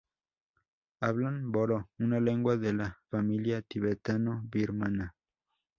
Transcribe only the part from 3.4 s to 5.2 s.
tibetano-birmana.